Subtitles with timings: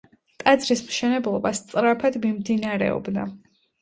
[0.43, 3.29] ტაძრის მშენებლობა სწრაფად მიმდინარეობდა.